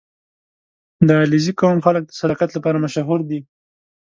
•د 1.07 1.09
علیزي 1.23 1.53
قوم 1.61 1.77
خلک 1.85 2.03
د 2.05 2.11
صداقت 2.21 2.49
لپاره 2.53 2.77
مشهور 2.85 3.19
دي. 3.29 3.39